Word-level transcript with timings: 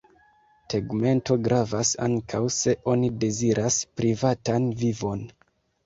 Tegmento 0.73 1.37
gravas 1.49 1.93
ankaŭ 2.07 2.41
se 2.57 2.75
oni 2.97 3.13
deziras 3.27 3.81
privatan 4.01 4.71
vivon. 4.85 5.29